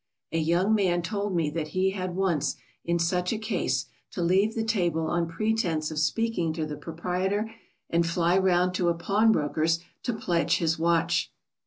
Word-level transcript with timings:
A 0.31 0.39
young 0.39 0.73
man 0.73 1.03
told 1.03 1.35
me 1.35 1.51
that 1.51 1.67
he 1.77 1.91
had 1.91 2.15
once, 2.15 2.55
in 2.83 2.97
such 2.97 3.31
a 3.31 3.37
case, 3.37 3.85
to 4.09 4.23
leave 4.23 4.55
the 4.55 4.63
table 4.63 5.05
on 5.05 5.27
pretence 5.27 5.91
of 5.91 5.99
speaking 5.99 6.53
to 6.53 6.65
the 6.65 6.75
proprietor 6.75 7.51
and 7.87 8.03
fly 8.03 8.35
round 8.39 8.73
to 8.73 8.89
a 8.89 8.95
pawnbroker's 8.95 9.77
to 10.01 10.13
pledge 10.13 10.57
his 10.57 10.79
watch. 10.79 11.31